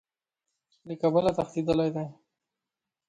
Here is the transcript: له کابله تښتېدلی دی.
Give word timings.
له 0.87 0.93
کابله 1.01 1.31
تښتېدلی 1.37 1.89
دی. 1.95 2.07